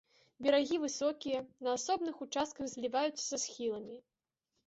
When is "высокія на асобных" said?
0.85-2.15